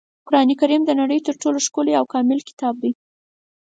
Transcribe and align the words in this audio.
قرانکریم 0.27 0.81
د 0.85 0.91
نړۍ 1.01 1.19
تر 1.27 1.33
ټولو 1.41 1.57
ښکلی 1.65 1.93
او 1.99 2.05
کامل 2.13 2.39
کتاب 2.49 2.75
دی. 2.83 2.91